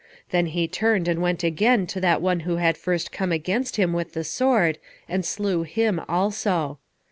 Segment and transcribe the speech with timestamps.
[0.31, 3.93] Then he turned and went again to that one who had first come against him
[3.93, 6.79] with the sword, and slew him also.